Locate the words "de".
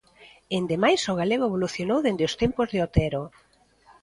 2.73-2.79